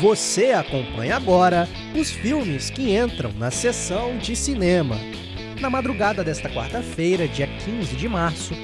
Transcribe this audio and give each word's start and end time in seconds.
Você 0.00 0.52
acompanha 0.52 1.14
agora 1.14 1.68
os 1.94 2.10
filmes 2.10 2.70
que 2.70 2.96
entram 2.96 3.30
na 3.34 3.50
sessão 3.50 4.16
de 4.16 4.34
cinema. 4.34 4.96
Na 5.60 5.68
madrugada 5.68 6.24
desta 6.24 6.48
quarta-feira, 6.48 7.28
dia 7.28 7.46
15 7.46 7.96
de 7.96 8.08
março, 8.08 8.54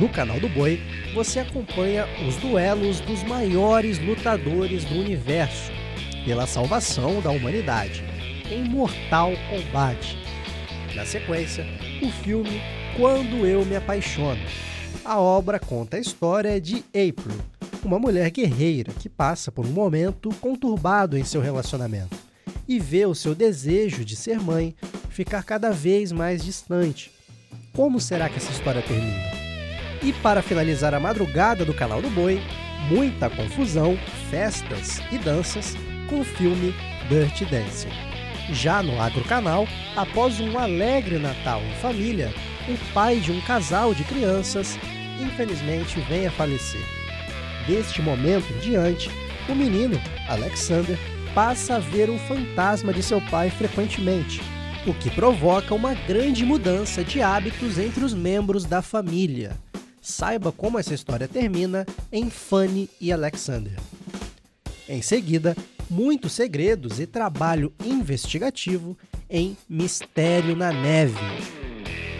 no 0.00 0.08
canal 0.08 0.40
do 0.40 0.48
Boi, 0.48 0.80
você 1.14 1.40
acompanha 1.40 2.06
os 2.26 2.36
duelos 2.36 3.00
dos 3.00 3.22
maiores 3.24 3.98
lutadores 3.98 4.86
do 4.86 4.94
universo 4.94 5.70
pela 6.24 6.46
salvação 6.46 7.20
da 7.20 7.30
humanidade 7.30 8.02
em 8.50 8.64
Mortal 8.64 9.32
Kombat. 9.50 10.16
Na 10.94 11.04
sequência, 11.04 11.66
o 12.02 12.10
filme 12.10 12.62
Quando 12.96 13.46
Eu 13.46 13.66
Me 13.66 13.76
Apaixono. 13.76 14.40
A 15.04 15.20
obra 15.20 15.58
conta 15.58 15.98
a 15.98 16.00
história 16.00 16.58
de 16.58 16.82
April, 16.88 17.38
uma 17.86 18.00
mulher 18.00 18.30
guerreira 18.30 18.92
que 18.92 19.08
passa 19.08 19.52
por 19.52 19.64
um 19.64 19.70
momento 19.70 20.30
conturbado 20.40 21.16
em 21.16 21.24
seu 21.24 21.40
relacionamento 21.40 22.16
e 22.66 22.80
vê 22.80 23.06
o 23.06 23.14
seu 23.14 23.34
desejo 23.34 24.04
de 24.04 24.16
ser 24.16 24.40
mãe 24.40 24.74
ficar 25.08 25.44
cada 25.44 25.70
vez 25.70 26.10
mais 26.10 26.44
distante. 26.44 27.12
Como 27.72 28.00
será 28.00 28.28
que 28.28 28.38
essa 28.38 28.50
história 28.50 28.82
termina? 28.82 29.30
E 30.02 30.12
para 30.14 30.42
finalizar 30.42 30.94
a 30.94 31.00
madrugada 31.00 31.64
do 31.64 31.72
canal 31.72 32.02
do 32.02 32.10
Boi, 32.10 32.40
muita 32.90 33.30
confusão, 33.30 33.96
festas 34.30 35.00
e 35.12 35.18
danças 35.18 35.74
com 36.08 36.20
o 36.20 36.24
filme 36.24 36.74
Dirty 37.08 37.44
Dancing. 37.44 37.88
Já 38.52 38.82
no 38.82 39.00
Agro 39.00 39.22
Canal, 39.24 39.66
após 39.96 40.40
um 40.40 40.58
alegre 40.58 41.18
Natal 41.18 41.60
em 41.62 41.74
família, 41.80 42.32
o 42.68 42.92
pai 42.92 43.20
de 43.20 43.30
um 43.30 43.40
casal 43.42 43.94
de 43.94 44.02
crianças 44.04 44.76
infelizmente 45.20 46.00
vem 46.00 46.26
a 46.26 46.30
falecer. 46.30 46.95
Deste 47.66 48.00
momento 48.00 48.52
em 48.52 48.58
diante, 48.58 49.10
o 49.48 49.54
menino, 49.54 50.00
Alexander, 50.28 50.96
passa 51.34 51.76
a 51.76 51.78
ver 51.78 52.08
o 52.08 52.18
fantasma 52.18 52.92
de 52.92 53.02
seu 53.02 53.20
pai 53.20 53.50
frequentemente, 53.50 54.40
o 54.86 54.94
que 54.94 55.10
provoca 55.10 55.74
uma 55.74 55.92
grande 55.92 56.44
mudança 56.44 57.02
de 57.02 57.20
hábitos 57.20 57.76
entre 57.78 58.04
os 58.04 58.14
membros 58.14 58.64
da 58.64 58.80
família. 58.80 59.56
Saiba 60.00 60.52
como 60.52 60.78
essa 60.78 60.94
história 60.94 61.26
termina 61.26 61.84
em 62.12 62.30
Fanny 62.30 62.88
e 63.00 63.12
Alexander. 63.12 63.74
Em 64.88 65.02
seguida, 65.02 65.56
muitos 65.90 66.32
segredos 66.32 67.00
e 67.00 67.06
trabalho 67.06 67.72
investigativo 67.84 68.96
em 69.28 69.56
Mistério 69.68 70.54
na 70.54 70.72
Neve. 70.72 71.18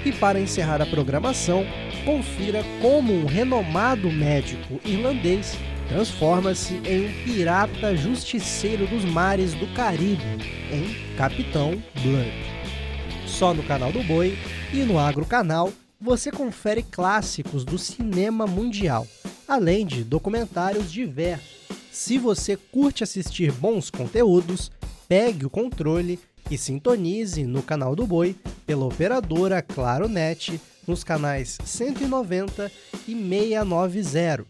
E 0.05 0.11
para 0.11 0.41
encerrar 0.41 0.83
a 0.83 0.87
programação, 0.87 1.65
confira 2.07 2.62
como 2.81 3.12
um 3.12 3.27
renomado 3.27 4.09
médico 4.12 4.81
irlandês 4.85 5.57
transforma-se 5.89 6.75
em 6.85 7.09
um 7.09 7.25
pirata 7.25 7.97
justiceiro 7.97 8.87
dos 8.87 9.05
mares 9.05 9.55
do 9.55 9.67
Caribe, 9.75 10.23
em 10.71 11.17
Capitão 11.17 11.83
Blood. 12.03 12.33
Só 13.27 13.53
no 13.53 13.62
canal 13.65 13.91
do 13.91 14.05
Boi 14.05 14.39
e 14.73 14.84
no 14.84 15.01
Agro 15.01 15.27
Canal 15.27 15.73
você 16.01 16.31
confere 16.31 16.83
clássicos 16.83 17.65
do 17.65 17.77
cinema 17.77 18.47
mundial, 18.47 19.05
além 19.49 19.84
de 19.84 20.05
documentários 20.05 20.93
diversos. 20.93 21.67
Se 21.91 22.19
você 22.19 22.57
curte 22.57 23.03
assistir 23.03 23.51
bons 23.51 23.91
conteúdos, 23.91 24.71
pegue 25.09 25.45
o 25.45 25.51
controle 25.51 26.21
e 26.49 26.57
sintonize 26.57 27.45
no 27.45 27.62
canal 27.62 27.97
do 27.97 28.07
Boi 28.07 28.37
pela 28.65 28.84
operadora 28.84 29.61
Claro 29.61 30.09
Net 30.09 30.61
nos 30.87 31.03
canais 31.05 31.59
190 31.65 32.70
e 33.06 33.15
690 33.15 34.45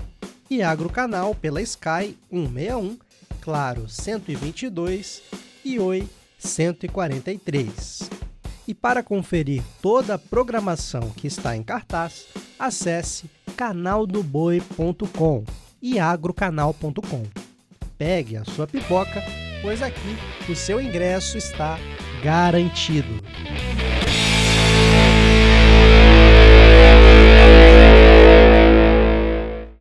e 0.48 0.62
Agro 0.62 0.88
Canal 0.88 1.34
pela 1.34 1.60
Sky 1.60 2.16
161, 2.30 2.98
Claro 3.40 3.88
122 3.88 5.22
e 5.64 5.78
Oi 5.78 6.08
143. 6.38 8.10
E 8.68 8.74
para 8.74 9.02
conferir 9.02 9.62
toda 9.80 10.14
a 10.14 10.18
programação 10.18 11.10
que 11.10 11.26
está 11.26 11.56
em 11.56 11.62
cartaz, 11.62 12.26
acesse 12.58 13.30
canaldoboi.com 13.56 15.44
e 15.80 15.98
agrocanal.com. 15.98 17.22
Pegue 17.96 18.36
a 18.36 18.44
sua 18.44 18.66
pipoca, 18.66 19.22
pois 19.62 19.82
aqui 19.82 20.16
o 20.48 20.56
seu 20.56 20.80
ingresso 20.80 21.38
está 21.38 21.78
garantido. 22.22 23.22